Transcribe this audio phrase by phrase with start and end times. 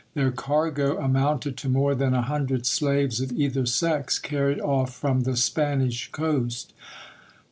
[0.15, 5.21] Their cargo amounted to more than a hundred slaves of either sex, carried off from
[5.21, 6.73] the Spanish coast.